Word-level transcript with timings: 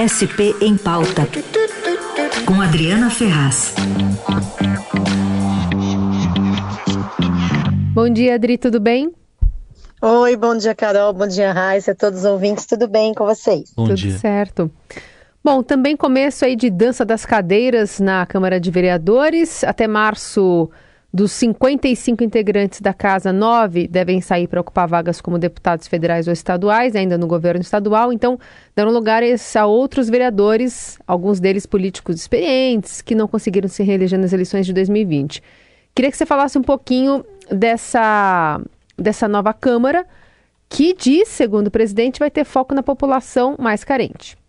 SP 0.00 0.56
em 0.62 0.78
Pauta, 0.78 1.28
com 2.46 2.58
Adriana 2.62 3.10
Ferraz. 3.10 3.74
Bom 7.92 8.08
dia, 8.08 8.36
Adri, 8.36 8.56
tudo 8.56 8.80
bem? 8.80 9.12
Oi, 10.00 10.36
bom 10.36 10.56
dia, 10.56 10.74
Carol, 10.74 11.12
bom 11.12 11.26
dia, 11.26 11.52
Raíssa, 11.52 11.94
todos 11.94 12.20
os 12.20 12.24
ouvintes, 12.24 12.64
tudo 12.64 12.88
bem 12.88 13.12
com 13.12 13.26
vocês? 13.26 13.74
Bom 13.76 13.84
tudo 13.84 13.96
dia. 13.96 14.16
certo. 14.16 14.70
Bom, 15.44 15.62
também 15.62 15.94
começo 15.94 16.46
aí 16.46 16.56
de 16.56 16.70
dança 16.70 17.04
das 17.04 17.26
cadeiras 17.26 18.00
na 18.00 18.24
Câmara 18.24 18.58
de 18.58 18.70
Vereadores. 18.70 19.62
Até 19.64 19.86
março 19.86 20.70
dos 21.12 21.32
55 21.32 22.22
integrantes 22.22 22.80
da 22.80 22.94
Casa, 22.94 23.32
nove 23.32 23.88
devem 23.88 24.20
sair 24.20 24.46
para 24.46 24.60
ocupar 24.60 24.86
vagas 24.86 25.20
como 25.20 25.38
deputados 25.38 25.88
federais 25.88 26.28
ou 26.28 26.32
estaduais, 26.32 26.94
ainda 26.94 27.18
no 27.18 27.26
governo 27.26 27.60
estadual. 27.60 28.12
Então, 28.12 28.38
dando 28.76 28.92
lugar 28.92 29.22
a 29.22 29.66
outros 29.66 30.08
vereadores, 30.08 30.98
alguns 31.06 31.40
deles 31.40 31.66
políticos 31.66 32.16
experientes, 32.16 33.02
que 33.02 33.14
não 33.14 33.26
conseguiram 33.26 33.68
se 33.68 33.82
reeleger 33.82 34.18
nas 34.18 34.32
eleições 34.32 34.66
de 34.66 34.72
2020. 34.72 35.42
Queria 35.94 36.10
que 36.10 36.16
você 36.16 36.24
falasse 36.24 36.56
um 36.56 36.62
pouquinho 36.62 37.24
dessa, 37.50 38.60
dessa 38.96 39.26
nova 39.26 39.52
Câmara, 39.52 40.06
que 40.68 40.94
diz, 40.94 41.28
segundo 41.28 41.66
o 41.66 41.70
presidente, 41.70 42.20
vai 42.20 42.30
ter 42.30 42.44
foco 42.44 42.72
na 42.72 42.84
população 42.84 43.56
mais 43.58 43.82
carente. 43.82 44.39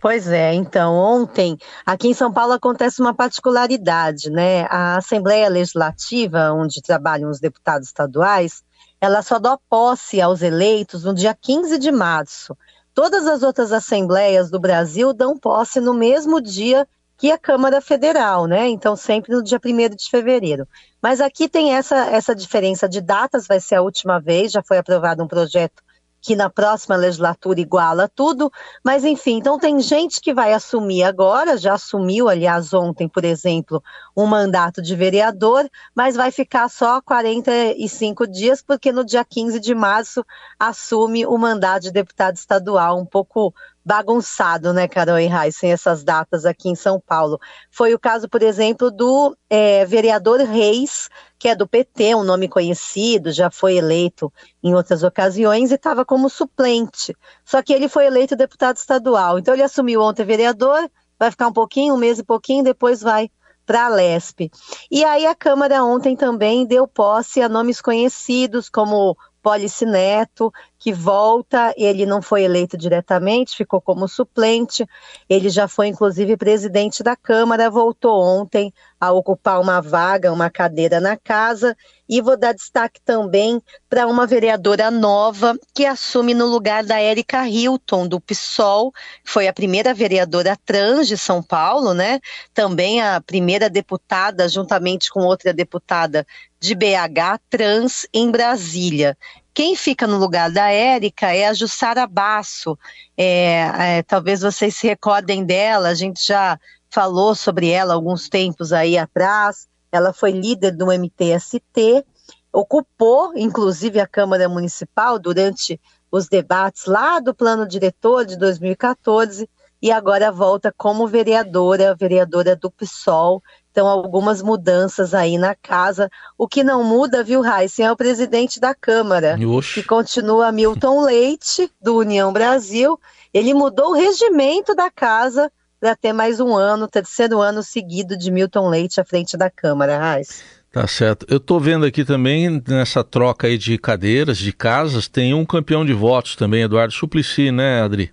Pois 0.00 0.28
é, 0.28 0.54
então, 0.54 0.94
ontem, 0.94 1.58
aqui 1.84 2.06
em 2.06 2.14
São 2.14 2.32
Paulo 2.32 2.52
acontece 2.52 3.00
uma 3.00 3.12
particularidade, 3.12 4.30
né? 4.30 4.62
A 4.70 4.96
Assembleia 4.96 5.48
Legislativa, 5.48 6.52
onde 6.52 6.80
trabalham 6.80 7.28
os 7.28 7.40
deputados 7.40 7.88
estaduais, 7.88 8.62
ela 9.00 9.22
só 9.22 9.40
dá 9.40 9.58
posse 9.68 10.20
aos 10.20 10.40
eleitos 10.40 11.02
no 11.02 11.12
dia 11.12 11.34
15 11.34 11.78
de 11.78 11.90
março. 11.90 12.56
Todas 12.94 13.26
as 13.26 13.42
outras 13.42 13.72
assembleias 13.72 14.50
do 14.50 14.60
Brasil 14.60 15.12
dão 15.12 15.36
posse 15.36 15.80
no 15.80 15.92
mesmo 15.92 16.40
dia 16.40 16.86
que 17.16 17.32
a 17.32 17.38
Câmara 17.38 17.80
Federal, 17.80 18.46
né? 18.46 18.68
Então, 18.68 18.94
sempre 18.94 19.34
no 19.34 19.42
dia 19.42 19.58
1 19.64 19.96
de 19.96 20.08
fevereiro. 20.08 20.68
Mas 21.02 21.20
aqui 21.20 21.48
tem 21.48 21.74
essa, 21.74 21.96
essa 21.96 22.36
diferença 22.36 22.88
de 22.88 23.00
datas, 23.00 23.48
vai 23.48 23.58
ser 23.58 23.74
a 23.74 23.82
última 23.82 24.20
vez, 24.20 24.52
já 24.52 24.62
foi 24.62 24.78
aprovado 24.78 25.24
um 25.24 25.28
projeto 25.28 25.82
que 26.20 26.34
na 26.34 26.50
próxima 26.50 26.96
legislatura 26.96 27.60
iguala 27.60 28.08
tudo, 28.08 28.50
mas 28.84 29.04
enfim, 29.04 29.38
então 29.38 29.58
tem 29.58 29.80
gente 29.80 30.20
que 30.20 30.34
vai 30.34 30.52
assumir 30.52 31.02
agora, 31.02 31.56
já 31.56 31.74
assumiu, 31.74 32.28
aliás, 32.28 32.74
ontem, 32.74 33.08
por 33.08 33.24
exemplo, 33.24 33.82
um 34.16 34.26
mandato 34.26 34.82
de 34.82 34.94
vereador, 34.96 35.68
mas 35.94 36.16
vai 36.16 36.30
ficar 36.30 36.68
só 36.68 37.00
45 37.00 38.26
dias, 38.26 38.62
porque 38.62 38.92
no 38.92 39.04
dia 39.04 39.24
15 39.24 39.60
de 39.60 39.74
março 39.74 40.24
assume 40.58 41.24
o 41.26 41.38
mandato 41.38 41.84
de 41.84 41.92
deputado 41.92 42.36
estadual, 42.36 42.98
um 42.98 43.06
pouco 43.06 43.54
bagunçado, 43.88 44.74
né, 44.74 44.86
Carol 44.86 45.18
e 45.18 45.26
Heisen, 45.26 45.72
essas 45.72 46.04
datas 46.04 46.44
aqui 46.44 46.68
em 46.68 46.74
São 46.74 47.00
Paulo. 47.00 47.40
Foi 47.70 47.94
o 47.94 47.98
caso, 47.98 48.28
por 48.28 48.42
exemplo, 48.42 48.90
do 48.90 49.34
é, 49.48 49.86
vereador 49.86 50.40
Reis, 50.40 51.08
que 51.38 51.48
é 51.48 51.54
do 51.54 51.66
PT, 51.66 52.14
um 52.14 52.22
nome 52.22 52.50
conhecido, 52.50 53.32
já 53.32 53.50
foi 53.50 53.78
eleito 53.78 54.30
em 54.62 54.74
outras 54.74 55.02
ocasiões 55.02 55.70
e 55.70 55.76
estava 55.76 56.04
como 56.04 56.28
suplente. 56.28 57.16
Só 57.46 57.62
que 57.62 57.72
ele 57.72 57.88
foi 57.88 58.04
eleito 58.04 58.36
deputado 58.36 58.76
estadual. 58.76 59.38
Então 59.38 59.54
ele 59.54 59.62
assumiu 59.62 60.02
ontem 60.02 60.22
vereador, 60.22 60.90
vai 61.18 61.30
ficar 61.30 61.48
um 61.48 61.52
pouquinho, 61.54 61.94
um 61.94 61.98
mês 61.98 62.18
e 62.18 62.22
pouquinho, 62.22 62.62
depois 62.62 63.00
vai 63.00 63.30
para 63.64 63.86
a 63.86 63.88
Lesp. 63.88 64.50
E 64.90 65.02
aí 65.02 65.24
a 65.24 65.34
Câmara 65.34 65.82
ontem 65.82 66.14
também 66.14 66.66
deu 66.66 66.86
posse 66.86 67.40
a 67.40 67.48
nomes 67.48 67.80
conhecidos 67.80 68.68
como 68.68 69.16
Polici 69.48 69.86
Neto, 69.86 70.52
que 70.78 70.92
volta, 70.92 71.72
ele 71.74 72.04
não 72.04 72.20
foi 72.20 72.42
eleito 72.42 72.76
diretamente, 72.76 73.56
ficou 73.56 73.80
como 73.80 74.06
suplente, 74.06 74.86
ele 75.26 75.48
já 75.48 75.66
foi 75.66 75.86
inclusive 75.88 76.36
presidente 76.36 77.02
da 77.02 77.16
Câmara, 77.16 77.70
voltou 77.70 78.22
ontem 78.22 78.70
a 79.00 79.10
ocupar 79.10 79.58
uma 79.58 79.80
vaga, 79.80 80.32
uma 80.32 80.50
cadeira 80.50 81.00
na 81.00 81.16
casa, 81.16 81.74
e 82.08 82.20
vou 82.20 82.36
dar 82.36 82.52
destaque 82.52 83.00
também 83.04 83.62
para 83.88 84.06
uma 84.06 84.26
vereadora 84.26 84.90
nova 84.90 85.56
que 85.74 85.86
assume 85.86 86.34
no 86.34 86.46
lugar 86.46 86.84
da 86.84 87.00
Érica 87.00 87.48
Hilton, 87.48 88.06
do 88.06 88.20
PSOL, 88.20 88.92
foi 89.24 89.48
a 89.48 89.52
primeira 89.52 89.94
vereadora 89.94 90.56
trans 90.64 91.08
de 91.08 91.16
São 91.16 91.42
Paulo, 91.42 91.94
né? 91.94 92.20
Também 92.52 93.00
a 93.00 93.20
primeira 93.20 93.70
deputada, 93.70 94.48
juntamente 94.48 95.10
com 95.10 95.20
outra 95.20 95.52
deputada 95.54 96.26
de 96.60 96.74
BH 96.74 97.40
trans 97.48 98.06
em 98.12 98.30
Brasília. 98.30 99.16
Quem 99.54 99.74
fica 99.74 100.06
no 100.06 100.18
lugar 100.18 100.50
da 100.50 100.70
Érica 100.70 101.34
é 101.34 101.46
a 101.46 101.54
Jussara 101.54 102.06
Basso. 102.06 102.78
É, 103.16 103.70
é, 103.78 104.02
talvez 104.02 104.40
vocês 104.40 104.76
se 104.76 104.86
recordem 104.86 105.44
dela, 105.44 105.88
a 105.88 105.94
gente 105.94 106.24
já 106.24 106.58
falou 106.90 107.34
sobre 107.34 107.70
ela 107.70 107.94
alguns 107.94 108.28
tempos 108.28 108.72
aí 108.72 108.96
atrás. 108.96 109.68
Ela 109.90 110.12
foi 110.12 110.32
líder 110.32 110.72
do 110.72 110.92
MTST, 110.92 112.04
ocupou 112.52 113.32
inclusive 113.36 114.00
a 114.00 114.06
Câmara 114.06 114.48
Municipal 114.48 115.18
durante 115.18 115.80
os 116.10 116.28
debates 116.28 116.86
lá 116.86 117.20
do 117.20 117.34
plano 117.34 117.66
diretor 117.66 118.24
de 118.24 118.36
2014 118.36 119.48
e 119.80 119.92
agora 119.92 120.32
volta 120.32 120.74
como 120.76 121.06
vereadora, 121.06 121.94
vereadora 121.94 122.56
do 122.56 122.70
PSOL. 122.70 123.42
Então, 123.78 123.86
algumas 123.86 124.42
mudanças 124.42 125.14
aí 125.14 125.38
na 125.38 125.54
casa. 125.54 126.10
O 126.36 126.48
que 126.48 126.64
não 126.64 126.82
muda, 126.82 127.22
viu, 127.22 127.44
Heisen, 127.44 127.86
é 127.86 127.92
o 127.92 127.96
presidente 127.96 128.58
da 128.58 128.74
Câmara, 128.74 129.38
Oxi. 129.40 129.74
que 129.74 129.86
continua 129.86 130.50
Milton 130.50 131.02
Leite, 131.06 131.70
do 131.80 131.96
União 131.96 132.32
Brasil. 132.32 132.98
Ele 133.32 133.54
mudou 133.54 133.90
o 133.90 133.94
regimento 133.94 134.74
da 134.74 134.90
casa 134.90 135.48
para 135.78 135.94
ter 135.94 136.12
mais 136.12 136.40
um 136.40 136.56
ano, 136.56 136.88
terceiro 136.88 137.40
ano 137.40 137.62
seguido 137.62 138.18
de 138.18 138.32
Milton 138.32 138.68
Leite 138.68 139.00
à 139.00 139.04
frente 139.04 139.36
da 139.36 139.48
Câmara, 139.48 140.18
Heisen. 140.18 140.44
Tá 140.72 140.84
certo. 140.88 141.24
Eu 141.30 141.36
estou 141.36 141.60
vendo 141.60 141.86
aqui 141.86 142.04
também, 142.04 142.60
nessa 142.66 143.04
troca 143.04 143.46
aí 143.46 143.56
de 143.56 143.78
cadeiras, 143.78 144.38
de 144.38 144.52
casas, 144.52 145.06
tem 145.06 145.32
um 145.32 145.46
campeão 145.46 145.86
de 145.86 145.92
votos 145.92 146.34
também, 146.34 146.64
Eduardo 146.64 146.92
Suplicy, 146.92 147.52
né, 147.52 147.82
Adri? 147.82 148.10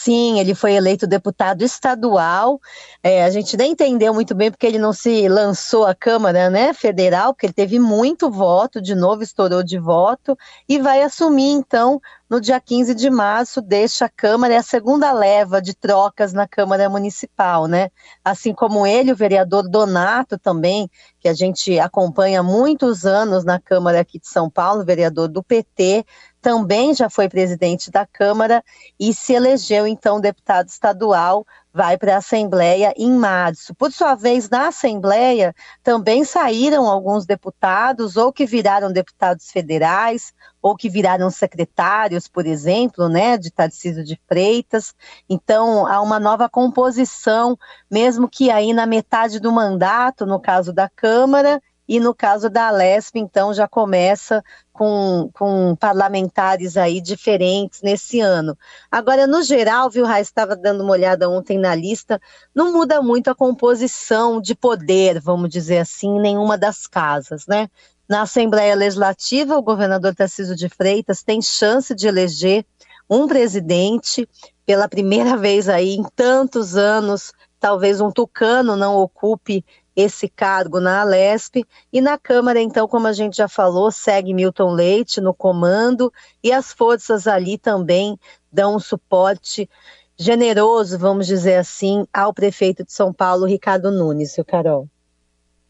Sim, 0.00 0.38
ele 0.38 0.54
foi 0.54 0.74
eleito 0.74 1.08
deputado 1.08 1.62
estadual. 1.62 2.60
É, 3.02 3.24
a 3.24 3.30
gente 3.30 3.56
nem 3.56 3.72
entendeu 3.72 4.14
muito 4.14 4.32
bem 4.32 4.48
porque 4.48 4.64
ele 4.64 4.78
não 4.78 4.92
se 4.92 5.26
lançou 5.28 5.84
à 5.84 5.92
Câmara 5.92 6.48
né, 6.48 6.72
Federal, 6.72 7.34
porque 7.34 7.46
ele 7.46 7.52
teve 7.52 7.80
muito 7.80 8.30
voto, 8.30 8.80
de 8.80 8.94
novo 8.94 9.24
estourou 9.24 9.60
de 9.60 9.76
voto, 9.76 10.38
e 10.68 10.78
vai 10.78 11.02
assumir, 11.02 11.50
então, 11.50 12.00
no 12.30 12.40
dia 12.40 12.60
15 12.60 12.94
de 12.94 13.10
março, 13.10 13.60
deixa 13.60 14.04
a 14.04 14.08
Câmara, 14.08 14.54
é 14.54 14.58
a 14.58 14.62
segunda 14.62 15.12
leva 15.12 15.60
de 15.60 15.74
trocas 15.74 16.32
na 16.32 16.46
Câmara 16.46 16.88
Municipal, 16.88 17.66
né? 17.66 17.90
Assim 18.24 18.54
como 18.54 18.86
ele, 18.86 19.10
o 19.10 19.16
vereador 19.16 19.68
Donato 19.68 20.38
também, 20.38 20.88
que 21.18 21.28
a 21.28 21.34
gente 21.34 21.76
acompanha 21.80 22.38
há 22.38 22.42
muitos 22.42 23.04
anos 23.04 23.44
na 23.44 23.58
Câmara 23.58 24.00
aqui 24.00 24.20
de 24.20 24.28
São 24.28 24.48
Paulo, 24.48 24.84
vereador 24.84 25.26
do 25.26 25.42
PT, 25.42 26.04
também 26.40 26.94
já 26.94 27.10
foi 27.10 27.28
presidente 27.28 27.90
da 27.90 28.06
Câmara 28.06 28.62
e 28.98 29.12
se 29.12 29.32
elegeu 29.32 29.86
então 29.86 30.20
deputado 30.20 30.68
estadual, 30.68 31.44
vai 31.72 31.96
para 31.96 32.14
a 32.14 32.18
Assembleia 32.18 32.92
em 32.96 33.12
março. 33.12 33.74
Por 33.74 33.92
sua 33.92 34.14
vez, 34.14 34.48
na 34.48 34.68
Assembleia 34.68 35.54
também 35.82 36.24
saíram 36.24 36.86
alguns 36.88 37.24
deputados, 37.24 38.16
ou 38.16 38.32
que 38.32 38.46
viraram 38.46 38.92
deputados 38.92 39.50
federais, 39.50 40.32
ou 40.60 40.74
que 40.76 40.88
viraram 40.88 41.30
secretários, 41.30 42.26
por 42.26 42.46
exemplo, 42.46 43.08
né, 43.08 43.36
de 43.36 43.50
Tarcísio 43.50 44.04
de 44.04 44.20
Freitas. 44.26 44.94
Então, 45.28 45.86
há 45.86 46.00
uma 46.00 46.18
nova 46.18 46.48
composição, 46.48 47.56
mesmo 47.90 48.28
que 48.28 48.50
aí 48.50 48.72
na 48.72 48.86
metade 48.86 49.38
do 49.38 49.52
mandato, 49.52 50.26
no 50.26 50.40
caso 50.40 50.72
da 50.72 50.88
Câmara, 50.88 51.62
e 51.88 51.98
no 51.98 52.14
caso 52.14 52.50
da 52.50 52.68
Alesp, 52.68 53.16
então, 53.16 53.54
já 53.54 53.66
começa 53.66 54.44
com, 54.72 55.30
com 55.32 55.74
parlamentares 55.74 56.76
aí 56.76 57.00
diferentes 57.00 57.80
nesse 57.80 58.20
ano. 58.20 58.56
Agora, 58.90 59.26
no 59.26 59.42
geral, 59.42 59.88
viu, 59.88 60.04
Raiz, 60.04 60.28
estava 60.28 60.54
dando 60.54 60.84
uma 60.84 60.92
olhada 60.92 61.30
ontem 61.30 61.58
na 61.58 61.74
lista, 61.74 62.20
não 62.54 62.72
muda 62.72 63.00
muito 63.00 63.28
a 63.28 63.34
composição 63.34 64.38
de 64.38 64.54
poder, 64.54 65.18
vamos 65.18 65.48
dizer 65.48 65.78
assim, 65.78 66.18
em 66.18 66.20
nenhuma 66.20 66.58
das 66.58 66.86
casas, 66.86 67.46
né? 67.46 67.68
Na 68.06 68.22
Assembleia 68.22 68.74
Legislativa, 68.74 69.56
o 69.56 69.62
governador 69.62 70.14
Tarcísio 70.14 70.54
de 70.54 70.68
Freitas 70.68 71.22
tem 71.22 71.40
chance 71.40 71.94
de 71.94 72.06
eleger 72.06 72.66
um 73.08 73.26
presidente 73.26 74.28
pela 74.66 74.88
primeira 74.88 75.36
vez 75.38 75.68
aí 75.68 75.94
em 75.94 76.04
tantos 76.14 76.76
anos, 76.76 77.32
talvez 77.58 78.00
um 78.00 78.10
tucano 78.10 78.76
não 78.76 78.96
ocupe 78.96 79.64
esse 79.98 80.28
cargo 80.28 80.78
na 80.78 81.00
Alesp. 81.00 81.64
E 81.92 82.00
na 82.00 82.16
Câmara, 82.16 82.60
então, 82.60 82.86
como 82.86 83.08
a 83.08 83.12
gente 83.12 83.36
já 83.36 83.48
falou, 83.48 83.90
segue 83.90 84.32
Milton 84.32 84.70
Leite 84.70 85.20
no 85.20 85.34
comando 85.34 86.12
e 86.42 86.52
as 86.52 86.72
forças 86.72 87.26
ali 87.26 87.58
também 87.58 88.16
dão 88.50 88.76
um 88.76 88.78
suporte 88.78 89.68
generoso, 90.16 90.96
vamos 90.98 91.26
dizer 91.26 91.56
assim, 91.56 92.04
ao 92.14 92.32
prefeito 92.32 92.84
de 92.84 92.92
São 92.92 93.12
Paulo, 93.12 93.44
Ricardo 93.44 93.90
Nunes, 93.90 94.32
seu 94.32 94.44
Carol. 94.44 94.88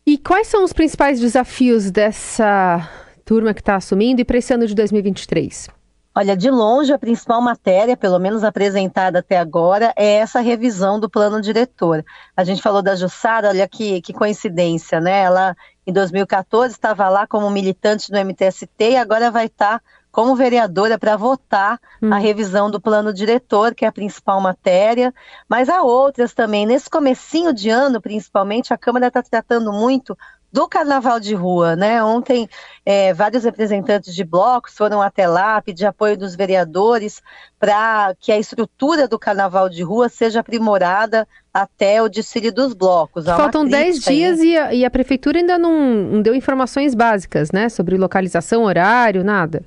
E 0.07 0.19
quais 0.19 0.47
são 0.47 0.63
os 0.63 0.75
principais 0.75 1.21
desafios 1.21 1.91
dessa 1.91 2.87
turma 3.25 3.55
que 3.55 3.61
está 3.61 3.77
assumindo 3.77 4.21
e 4.21 4.25
para 4.27 4.39
esse 4.39 4.53
ano 4.53 4.67
de 4.67 4.75
2023? 4.75 5.69
Olha, 6.19 6.37
de 6.37 6.51
longe, 6.51 6.93
a 6.93 6.99
principal 6.99 7.41
matéria, 7.41 7.97
pelo 7.97 8.19
menos 8.19 8.43
apresentada 8.43 9.21
até 9.21 9.39
agora, 9.39 9.93
é 9.97 10.15
essa 10.15 10.41
revisão 10.41 10.99
do 10.99 11.09
plano 11.09 11.41
diretor. 11.41 12.05
A 12.37 12.43
gente 12.43 12.61
falou 12.61 12.83
da 12.83 12.97
Jussara, 12.97 13.51
olha 13.51 13.69
que, 13.69 14.03
que 14.03 14.13
coincidência, 14.13 15.01
né? 15.01 15.21
Ela, 15.21 15.57
em 15.87 15.93
2014, 15.93 16.75
estava 16.75 17.09
lá 17.09 17.25
como 17.25 17.49
militante 17.49 18.11
do 18.11 18.19
MTST 18.19 18.69
e 18.81 18.97
agora 18.97 19.31
vai 19.31 19.47
estar 19.47 19.81
como 20.11 20.35
vereadora 20.35 20.99
para 20.99 21.17
votar 21.17 21.79
hum. 22.03 22.13
a 22.13 22.19
revisão 22.19 22.69
do 22.69 22.81
plano 22.81 23.15
diretor, 23.15 23.73
que 23.73 23.85
é 23.85 23.89
a 23.89 23.93
principal 23.93 24.41
matéria, 24.41 25.15
mas 25.49 25.69
há 25.69 25.83
outras 25.83 26.35
também. 26.35 26.67
Nesse 26.67 26.91
comecinho 26.91 27.53
de 27.53 27.71
ano, 27.71 28.01
principalmente, 28.01 28.75
a 28.75 28.77
Câmara 28.77 29.07
está 29.07 29.23
tratando 29.23 29.73
muito 29.73 30.19
do 30.53 30.67
carnaval 30.67 31.21
de 31.21 31.35
rua, 31.35 31.77
né? 31.77 32.03
Ontem 32.03 32.49
é, 32.85 33.13
vários 33.13 33.45
representantes 33.45 34.15
de 34.15 34.25
blocos 34.25 34.75
foram 34.75 35.03
até 35.03 35.27
lá 35.29 35.61
pedir 35.61 35.87
apoio 35.87 36.17
dos 36.17 36.35
vereadores 36.35 37.21
para 37.59 38.15
que 38.19 38.33
a 38.33 38.39
estrutura 38.39 39.07
do 39.07 39.19
carnaval 39.19 39.69
de 39.69 39.83
rua 39.83 40.09
seja 40.09 40.41
aprimorada 40.41 41.29
até 41.53 42.03
o 42.03 42.09
desfile 42.09 42.51
dos 42.51 42.73
blocos. 42.73 43.27
Faltam 43.27 43.67
10 43.67 44.01
dias 44.01 44.41
e 44.41 44.57
a, 44.57 44.75
e 44.75 44.85
a, 44.85 44.91
prefeitura 44.91 45.39
ainda 45.39 45.59
não, 45.59 45.79
não 45.81 46.23
deu 46.23 46.35
informações 46.35 46.95
básicas, 46.95 47.53
né? 47.53 47.69
Sobre 47.69 47.97
localização, 47.97 48.65
horário, 48.65 49.23
nada. 49.23 49.63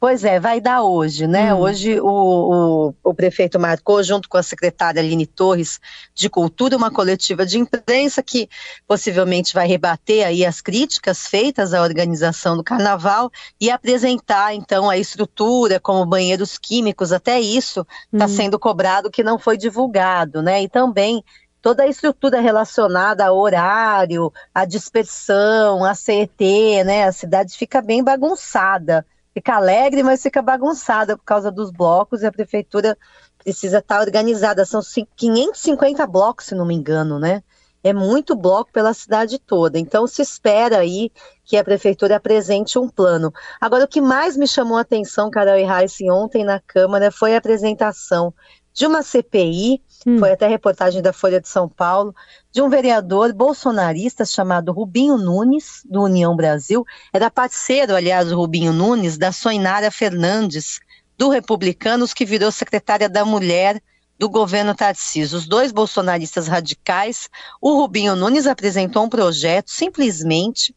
Pois 0.00 0.24
é, 0.24 0.40
vai 0.40 0.62
dar 0.62 0.82
hoje, 0.82 1.26
né? 1.26 1.52
Hum. 1.52 1.58
Hoje 1.58 2.00
o, 2.00 2.08
o, 2.08 2.94
o, 3.04 3.14
prefeito 3.14 3.60
marcou, 3.60 4.02
junto 4.02 4.30
com 4.30 4.38
a 4.38 4.42
secretária 4.42 4.98
Aline 4.98 5.26
Torres 5.26 5.78
de 6.14 6.30
Cultura, 6.30 6.74
uma 6.74 6.90
coletiva 6.90 7.44
de 7.44 7.58
imprensa 7.58 8.22
que 8.22 8.48
possivelmente 8.88 9.52
vai 9.52 9.68
rebater 9.68 10.26
aí 10.26 10.42
as 10.42 10.62
críticas 10.62 11.26
feitas 11.26 11.74
à 11.74 11.82
organização 11.82 12.56
do 12.56 12.64
carnaval 12.64 13.30
e 13.60 13.70
apresentar 13.70 14.54
então 14.54 14.88
a 14.88 14.96
estrutura, 14.96 15.78
como 15.78 16.06
banheiros 16.06 16.56
químicos, 16.56 17.12
até 17.12 17.38
isso 17.38 17.86
está 18.10 18.24
hum. 18.24 18.28
sendo 18.28 18.58
cobrado 18.58 19.10
que 19.10 19.22
não 19.22 19.38
foi 19.38 19.58
divulgado, 19.58 20.40
né? 20.40 20.62
E 20.62 20.68
também 20.68 21.22
toda 21.60 21.82
a 21.82 21.86
estrutura 21.86 22.40
relacionada 22.40 23.26
ao 23.26 23.36
horário, 23.36 24.32
à 24.54 24.64
dispersão, 24.64 25.84
à 25.84 25.94
CET, 25.94 26.84
né? 26.86 27.04
A 27.04 27.12
cidade 27.12 27.54
fica 27.54 27.82
bem 27.82 28.02
bagunçada 28.02 29.04
fica 29.34 29.56
alegre, 29.56 30.02
mas 30.02 30.22
fica 30.22 30.42
bagunçada 30.42 31.16
por 31.16 31.24
causa 31.24 31.50
dos 31.50 31.70
blocos 31.70 32.22
e 32.22 32.26
a 32.26 32.32
prefeitura 32.32 32.96
precisa 33.38 33.78
estar 33.78 34.00
organizada. 34.00 34.64
São 34.64 34.80
550 35.16 36.06
blocos, 36.06 36.46
se 36.46 36.54
não 36.54 36.66
me 36.66 36.74
engano, 36.74 37.18
né? 37.18 37.42
É 37.82 37.94
muito 37.94 38.36
bloco 38.36 38.70
pela 38.70 38.92
cidade 38.92 39.38
toda. 39.38 39.78
Então 39.78 40.06
se 40.06 40.20
espera 40.20 40.78
aí 40.78 41.10
que 41.44 41.56
a 41.56 41.64
prefeitura 41.64 42.16
apresente 42.16 42.78
um 42.78 42.88
plano. 42.88 43.32
Agora, 43.58 43.84
o 43.84 43.88
que 43.88 44.02
mais 44.02 44.36
me 44.36 44.46
chamou 44.46 44.76
a 44.76 44.82
atenção, 44.82 45.30
Carol 45.30 45.56
e 45.56 45.64
Raíssa, 45.64 46.04
ontem 46.12 46.44
na 46.44 46.60
Câmara 46.60 47.10
foi 47.10 47.34
a 47.34 47.38
apresentação 47.38 48.34
de 48.72 48.86
uma 48.86 49.02
CPI, 49.02 49.82
hum. 50.06 50.18
foi 50.18 50.32
até 50.32 50.46
reportagem 50.46 51.02
da 51.02 51.12
Folha 51.12 51.40
de 51.40 51.48
São 51.48 51.68
Paulo, 51.68 52.14
de 52.52 52.62
um 52.62 52.68
vereador 52.68 53.32
bolsonarista 53.32 54.24
chamado 54.24 54.72
Rubinho 54.72 55.16
Nunes, 55.16 55.82
do 55.84 56.02
União 56.02 56.34
Brasil. 56.34 56.84
Era 57.12 57.30
parceiro, 57.30 57.94
aliás, 57.94 58.32
o 58.32 58.36
Rubinho 58.36 58.72
Nunes, 58.72 59.18
da 59.18 59.32
Soinara 59.32 59.90
Fernandes, 59.90 60.80
do 61.18 61.28
Republicanos, 61.28 62.14
que 62.14 62.24
virou 62.24 62.50
secretária 62.50 63.08
da 63.08 63.24
Mulher 63.24 63.80
do 64.18 64.28
governo 64.28 64.74
Tarcísio. 64.74 65.38
Os 65.38 65.46
dois 65.46 65.72
bolsonaristas 65.72 66.46
radicais, 66.46 67.28
o 67.60 67.74
Rubinho 67.80 68.14
Nunes 68.14 68.46
apresentou 68.46 69.04
um 69.04 69.08
projeto 69.08 69.70
simplesmente 69.70 70.74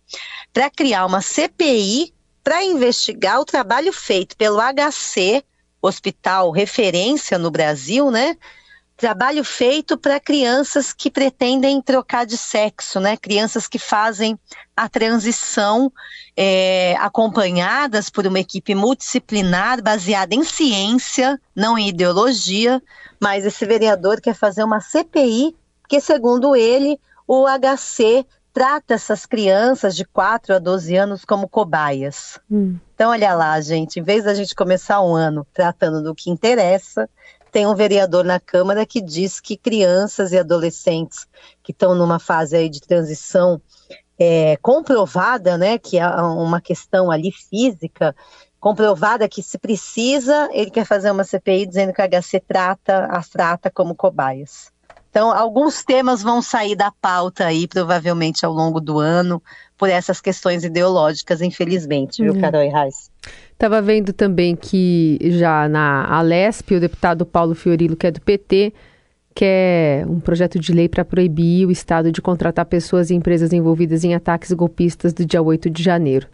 para 0.54 0.70
criar 0.70 1.06
uma 1.06 1.22
CPI 1.22 2.14
para 2.42 2.64
investigar 2.64 3.40
o 3.40 3.46
trabalho 3.46 3.94
feito 3.94 4.36
pelo 4.36 4.60
HC, 4.60 5.44
hospital 5.84 6.50
referência 6.50 7.38
no 7.38 7.52
Brasil, 7.52 8.10
né? 8.10 8.38
Trabalho 8.96 9.44
feito 9.44 9.98
para 9.98 10.20
crianças 10.20 10.94
que 10.94 11.12
pretendem 11.12 11.82
trocar 11.82 12.26
de 12.26 12.38
sexo, 12.38 13.02
né? 13.02 13.18
Crianças 13.18 13.68
que 13.68 13.78
fazem 13.78 14.40
a 14.78 14.88
transição 14.88 15.92
é, 16.38 16.96
acompanhadas 17.00 18.10
por 18.10 18.26
uma 18.26 18.40
equipe 18.40 18.74
multidisciplinar 18.74 19.84
baseada 19.84 20.34
em 20.34 20.44
ciência, 20.44 21.40
não 21.54 21.78
em 21.78 21.90
ideologia. 21.90 22.82
Mas 23.20 23.46
esse 23.46 23.66
vereador 23.66 24.22
quer 24.22 24.36
fazer 24.36 24.64
uma 24.64 24.80
CPI, 24.80 25.54
porque, 25.82 26.00
segundo 26.00 26.56
ele, 26.56 26.98
o 27.28 27.46
HC 27.46 28.26
trata 28.54 28.94
essas 28.94 29.26
crianças 29.26 29.96
de 29.96 30.06
4 30.06 30.56
a 30.56 30.60
12 30.60 30.96
anos 30.96 31.26
como 31.26 31.50
cobaias. 31.50 32.40
Hum. 32.50 32.78
Então, 32.94 33.10
olha 33.10 33.34
lá, 33.34 33.60
gente, 33.60 34.00
em 34.00 34.04
vez 34.04 34.24
da 34.24 34.34
gente 34.34 34.54
começar 34.54 35.02
um 35.02 35.16
ano 35.16 35.46
tratando 35.52 36.04
do 36.04 36.14
que 36.14 36.30
interessa, 36.30 37.10
tem 37.52 37.68
um 37.68 37.76
vereador 37.76 38.24
na 38.24 38.40
Câmara 38.40 38.86
que 38.86 39.02
diz 39.02 39.40
que 39.40 39.56
crianças 39.56 40.32
e 40.32 40.38
adolescentes 40.38 41.28
que 41.62 41.72
estão 41.72 41.94
numa 41.96 42.20
fase 42.20 42.56
aí 42.56 42.70
de 42.70 42.82
transição 42.82 43.62
é, 44.18 44.58
comprovada, 44.58 45.58
né, 45.58 45.78
que 45.78 46.00
há 46.00 46.26
uma 46.28 46.62
questão 46.62 47.12
ali 47.12 47.32
física, 47.32 48.16
comprovada 48.60 49.30
que 49.30 49.44
se 49.44 49.60
precisa, 49.60 50.50
ele 50.52 50.72
quer 50.72 50.86
fazer 50.86 51.12
uma 51.12 51.24
CPI 51.24 51.68
dizendo 51.68 51.94
que 51.94 52.02
a 52.02 52.08
HC 52.08 52.40
trata, 52.40 53.06
as 53.08 53.30
trata 53.30 53.70
como 53.70 53.94
cobaias. 53.94 54.73
Então, 55.14 55.32
alguns 55.32 55.84
temas 55.84 56.24
vão 56.24 56.42
sair 56.42 56.76
da 56.76 56.92
pauta 56.92 57.46
aí, 57.46 57.68
provavelmente 57.68 58.44
ao 58.44 58.52
longo 58.52 58.82
do 58.82 58.98
ano, 58.98 59.40
por 59.78 59.88
essas 59.88 60.20
questões 60.20 60.64
ideológicas, 60.64 61.40
infelizmente, 61.40 62.24
viu, 62.24 62.34
uhum. 62.34 62.42
Carol 62.42 62.64
e 62.64 62.70
Reis? 62.70 63.12
Estava 63.52 63.80
vendo 63.80 64.12
também 64.12 64.56
que 64.56 65.20
já 65.22 65.70
na 65.70 66.12
Alesp, 66.12 66.72
o 66.72 66.80
deputado 66.80 67.28
Paulo 67.28 67.54
Fiorilo, 67.54 67.96
que 67.96 68.08
é 68.08 68.12
do 68.12 68.20
PT, 68.22 68.74
quer 69.36 70.04
um 70.08 70.20
projeto 70.20 70.58
de 70.58 70.74
lei 70.74 70.90
para 70.90 71.06
proibir 71.06 71.68
o 71.68 71.72
Estado 71.72 72.12
de 72.12 72.20
contratar 72.20 72.66
pessoas 72.66 73.12
e 73.12 73.14
empresas 73.14 73.54
envolvidas 73.54 74.04
em 74.04 74.16
ataques 74.16 74.52
golpistas 74.52 75.14
do 75.14 75.24
dia 75.24 75.44
8 75.44 75.70
de 75.70 75.84
janeiro. 75.84 76.26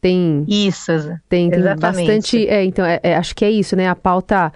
Tem. 0.00 0.42
Isso, 0.48 0.90
tem, 1.28 1.50
tem 1.50 1.62
bastante. 1.78 2.48
É, 2.48 2.64
então, 2.64 2.82
é, 2.82 2.98
é, 3.02 3.14
acho 3.14 3.36
que 3.36 3.44
é 3.44 3.50
isso, 3.50 3.76
né? 3.76 3.86
A 3.86 3.94
pauta 3.94 4.50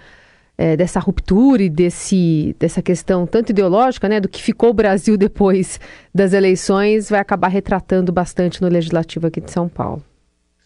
é, 0.61 0.77
dessa 0.77 0.99
ruptura 0.99 1.63
e 1.63 1.69
desse, 1.69 2.55
dessa 2.59 2.83
questão 2.83 3.25
tanto 3.25 3.49
ideológica, 3.49 4.07
né, 4.07 4.19
do 4.19 4.29
que 4.29 4.43
ficou 4.43 4.69
o 4.69 4.73
Brasil 4.73 5.17
depois 5.17 5.79
das 6.13 6.33
eleições, 6.33 7.09
vai 7.09 7.19
acabar 7.19 7.47
retratando 7.47 8.11
bastante 8.11 8.61
no 8.61 8.67
Legislativo 8.67 9.25
aqui 9.25 9.41
de 9.41 9.49
São 9.49 9.67
Paulo. 9.67 10.03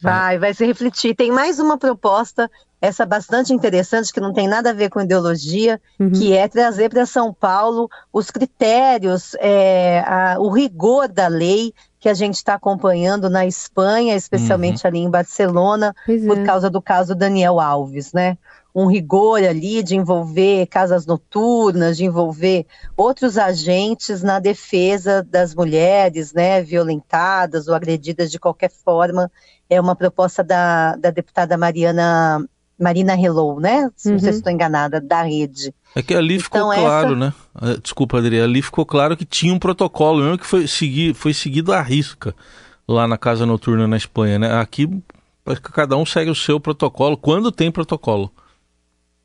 Vai, 0.01 0.37
vai 0.37 0.53
se 0.53 0.65
refletir. 0.65 1.15
Tem 1.15 1.31
mais 1.31 1.59
uma 1.59 1.77
proposta, 1.77 2.51
essa 2.81 3.05
bastante 3.05 3.53
interessante, 3.53 4.11
que 4.11 4.19
não 4.19 4.33
tem 4.33 4.49
nada 4.49 4.71
a 4.71 4.73
ver 4.73 4.89
com 4.89 4.99
ideologia, 4.99 5.79
uhum. 5.97 6.11
que 6.11 6.33
é 6.33 6.45
trazer 6.49 6.89
para 6.89 7.05
São 7.05 7.33
Paulo 7.33 7.89
os 8.11 8.29
critérios, 8.29 9.33
é, 9.39 10.03
a, 10.05 10.35
o 10.39 10.49
rigor 10.49 11.07
da 11.07 11.27
lei 11.27 11.73
que 12.01 12.09
a 12.09 12.13
gente 12.13 12.35
está 12.35 12.55
acompanhando 12.55 13.29
na 13.29 13.45
Espanha, 13.45 14.13
especialmente 14.13 14.83
uhum. 14.83 14.87
ali 14.89 14.99
em 14.99 15.09
Barcelona, 15.09 15.95
pois 16.05 16.23
por 16.25 16.37
é. 16.37 16.43
causa 16.43 16.69
do 16.69 16.81
caso 16.81 17.15
Daniel 17.15 17.61
Alves, 17.61 18.11
né? 18.11 18.37
Um 18.75 18.87
rigor 18.87 19.41
ali 19.41 19.81
de 19.81 19.95
envolver 19.95 20.67
casas 20.67 21.05
noturnas, 21.05 21.95
de 21.95 22.03
envolver 22.03 22.65
outros 22.97 23.37
agentes 23.37 24.21
na 24.21 24.37
defesa 24.37 25.23
das 25.23 25.55
mulheres, 25.55 26.33
né, 26.33 26.61
violentadas 26.61 27.69
ou 27.69 27.73
agredidas 27.73 28.29
de 28.29 28.37
qualquer 28.37 28.69
forma. 28.69 29.31
É 29.69 29.79
uma 29.79 29.95
proposta 29.95 30.43
da, 30.43 30.97
da 30.97 31.09
deputada 31.09 31.57
Mariana 31.57 32.45
Marina 32.77 33.13
Hello, 33.13 33.57
né? 33.57 33.89
Se 33.95 34.09
uhum. 34.09 34.15
não 34.15 34.19
sei 34.19 34.19
se 34.19 34.35
uhum. 34.35 34.39
estou 34.39 34.51
enganada, 34.51 34.99
da 34.99 35.21
rede. 35.21 35.73
É 35.95 36.03
que 36.03 36.13
ali 36.13 36.37
ficou 36.37 36.73
então, 36.73 36.83
claro, 36.83 37.07
essa... 37.07 37.15
né? 37.15 37.33
É, 37.61 37.77
desculpa, 37.77 38.17
Adri, 38.17 38.41
ali 38.41 38.61
ficou 38.61 38.85
claro 38.85 39.15
que 39.15 39.23
tinha 39.23 39.53
um 39.53 39.59
protocolo, 39.59 40.21
mesmo 40.21 40.37
que 40.37 40.45
foi, 40.45 40.67
segui, 40.67 41.13
foi 41.13 41.33
seguido 41.33 41.71
à 41.71 41.81
risca 41.81 42.35
lá 42.85 43.07
na 43.07 43.17
Casa 43.17 43.45
Noturna 43.45 43.87
na 43.87 43.95
Espanha, 43.95 44.37
né? 44.37 44.59
Aqui 44.59 44.89
cada 45.71 45.95
um 45.95 46.05
segue 46.05 46.29
o 46.29 46.35
seu 46.35 46.59
protocolo, 46.59 47.15
quando 47.15 47.51
tem 47.51 47.71
protocolo. 47.71 48.29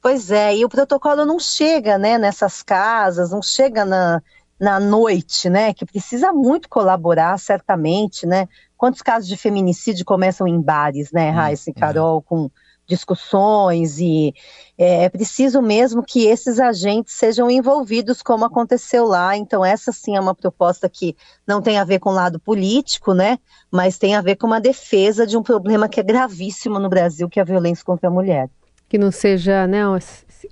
Pois 0.02 0.30
é, 0.30 0.57
e 0.57 0.64
o 0.64 0.69
protocolo 0.69 1.26
não 1.26 1.38
chega, 1.38 1.99
né, 1.99 2.16
nessas 2.16 2.62
casas, 2.62 3.30
não 3.30 3.42
chega 3.42 3.85
na, 3.85 4.23
na 4.59 4.80
noite, 4.80 5.50
né, 5.50 5.75
que 5.75 5.85
precisa 5.85 6.33
muito 6.33 6.71
colaborar, 6.71 7.38
certamente, 7.38 8.26
né. 8.26 8.49
Quantos 8.78 9.02
casos 9.02 9.28
de 9.28 9.37
feminicídio 9.37 10.07
começam 10.07 10.49
em 10.49 10.59
bares, 10.59 11.12
né, 11.12 11.30
hum, 11.30 11.35
Raíssa 11.35 11.69
e 11.69 11.75
Carol, 11.75 12.23
com 12.23 12.50
discussões 12.87 14.00
e 14.00 14.35
é, 14.76 15.04
é, 15.04 15.09
preciso 15.09 15.62
mesmo 15.62 16.02
que 16.02 16.26
esses 16.26 16.59
agentes 16.59 17.14
sejam 17.14 17.49
envolvidos 17.49 18.21
como 18.21 18.45
aconteceu 18.45 19.04
lá. 19.04 19.37
Então 19.37 19.64
essa 19.64 19.92
sim 19.92 20.16
é 20.16 20.21
uma 20.21 20.35
proposta 20.35 20.88
que 20.88 21.14
não 21.47 21.62
tem 21.62 21.78
a 21.78 21.85
ver 21.85 22.00
com 22.00 22.11
o 22.11 22.14
lado 22.14 22.40
político, 22.40 23.14
né? 23.14 23.38
Mas 23.71 23.97
tem 23.97 24.16
a 24.16 24.21
ver 24.21 24.35
com 24.35 24.49
uma 24.49 24.61
defesa 24.61 25.25
de 25.25 25.37
um 25.37 25.42
problema 25.42 25.88
que 25.88 26.00
é 26.00 26.02
gravíssimo 26.02 26.80
no 26.80 26.88
Brasil, 26.88 27.28
que 27.28 27.38
é 27.38 27.42
a 27.42 27.47
violência 27.47 27.85
contra 27.85 28.09
a 28.09 28.11
mulher 28.11 28.50
que 28.90 28.99
não 28.99 29.12
seja, 29.12 29.68
né, 29.68 29.82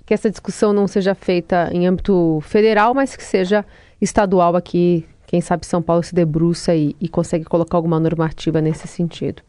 que 0.05 0.13
essa 0.13 0.29
discussão 0.29 0.71
não 0.71 0.87
seja 0.87 1.13
feita 1.13 1.69
em 1.73 1.85
âmbito 1.85 2.39
federal, 2.41 2.93
mas 2.93 3.15
que 3.15 3.23
seja 3.23 3.65
estadual 4.01 4.55
aqui. 4.55 5.05
Quem 5.27 5.41
sabe 5.41 5.65
São 5.65 5.81
Paulo 5.81 6.01
se 6.01 6.15
debruça 6.15 6.73
e, 6.73 6.95
e 7.01 7.09
consegue 7.09 7.43
colocar 7.43 7.77
alguma 7.77 7.99
normativa 7.99 8.61
nesse 8.61 8.87
sentido. 8.87 9.43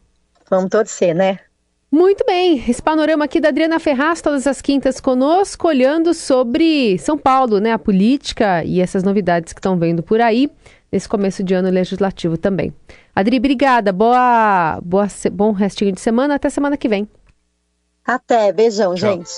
Vamos 0.49 0.69
torcer, 0.69 1.15
né? 1.15 1.39
Muito 1.89 2.23
bem, 2.25 2.63
esse 2.67 2.81
panorama 2.81 3.25
aqui 3.25 3.39
da 3.39 3.47
Adriana 3.49 3.79
Ferraz, 3.79 4.21
todas 4.21 4.45
as 4.45 4.61
quintas 4.61 4.99
conosco, 4.99 5.67
olhando 5.67 6.13
sobre 6.13 6.97
São 6.99 7.17
Paulo, 7.17 7.59
né, 7.59 7.71
a 7.71 7.79
política 7.79 8.63
e 8.63 8.79
essas 8.79 9.03
novidades 9.03 9.51
que 9.51 9.59
estão 9.59 9.77
vendo 9.77 10.03
por 10.03 10.21
aí, 10.21 10.49
nesse 10.91 11.07
começo 11.07 11.43
de 11.43 11.53
ano 11.53 11.69
legislativo 11.69 12.37
também. 12.37 12.73
Adri, 13.15 13.37
obrigada, 13.37 13.91
boa, 13.91 14.79
boa, 14.83 15.07
bom 15.31 15.51
restinho 15.51 15.91
de 15.91 15.99
semana, 15.99 16.35
até 16.35 16.49
semana 16.49 16.77
que 16.77 16.87
vem. 16.87 17.07
Até, 18.05 18.51
beijão, 18.51 18.95
Tchau. 18.95 19.15
gente. 19.15 19.31